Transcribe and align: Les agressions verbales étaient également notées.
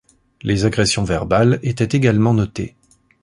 Les 0.41 0.65
agressions 0.65 1.03
verbales 1.03 1.59
étaient 1.61 1.95
également 1.95 2.33
notées. 2.33 2.73